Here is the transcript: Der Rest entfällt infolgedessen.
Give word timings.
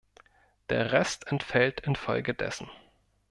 Der 0.71 0.93
Rest 0.93 1.27
entfällt 1.27 1.81
infolgedessen. 1.81 2.67